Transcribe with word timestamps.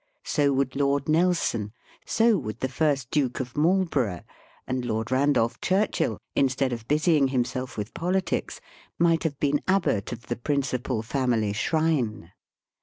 So 0.25 0.51
would 0.53 0.75
Lord 0.75 1.07
Nelson; 1.07 1.73
so 2.07 2.35
would 2.35 2.61
the 2.61 2.67
first 2.67 3.11
Duke 3.11 3.39
of 3.39 3.55
Marlborough; 3.55 4.23
and 4.65 4.83
Lord 4.83 5.09
Kandolph 5.09 5.61
Churchill, 5.61 6.17
instead 6.35 6.73
of 6.73 6.87
busying 6.87 7.27
himself 7.27 7.77
with 7.77 7.93
politics, 7.93 8.59
might 8.97 9.21
have 9.21 9.39
been 9.39 9.61
abbot 9.67 10.11
of 10.11 10.25
the 10.25 10.37
principal 10.37 11.03
family 11.03 11.53
shrine. 11.53 12.31